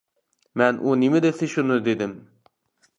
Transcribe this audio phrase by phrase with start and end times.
[0.61, 2.21] مەن ئۇ نېمە دېسە شۇنى دېدىم.